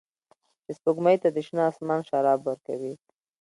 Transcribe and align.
چې 0.63 0.71
سپوږمۍ 0.77 1.15
ته 1.23 1.27
د 1.31 1.37
شنه 1.47 1.63
اسمان 1.71 2.01
شراب 2.09 2.39
ورکوي 2.43 2.93